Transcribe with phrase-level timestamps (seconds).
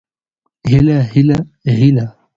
[0.69, 1.39] هيله هيله
[1.79, 2.05] هيله